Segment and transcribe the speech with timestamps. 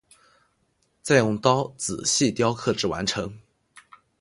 [1.03, 3.37] 再用刀仔细雕刻至完成。